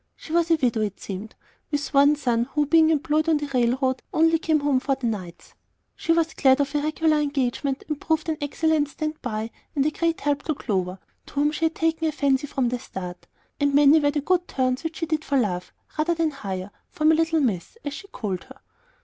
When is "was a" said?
0.33-0.55